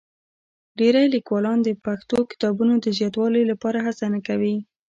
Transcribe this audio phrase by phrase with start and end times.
[0.79, 4.55] ډېری لیکوالان د پښتو کتابونو د زیاتوالي لپاره هڅه نه کوي.